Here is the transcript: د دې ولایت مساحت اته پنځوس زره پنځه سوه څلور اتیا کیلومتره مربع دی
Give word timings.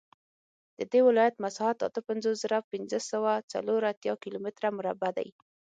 د 0.77 0.79
دې 0.91 0.99
ولایت 1.07 1.35
مساحت 1.43 1.77
اته 1.87 1.99
پنځوس 2.09 2.37
زره 2.43 2.67
پنځه 2.71 2.97
سوه 3.11 3.31
څلور 3.53 3.81
اتیا 3.91 4.13
کیلومتره 4.23 4.69
مربع 4.77 5.09
دی 5.17 5.29